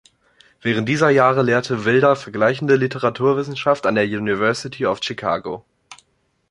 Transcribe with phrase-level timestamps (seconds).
[0.63, 5.63] Während dieser Jahre lehrte Wilder vergleichende Literaturwissenschaft an der University of Chicago.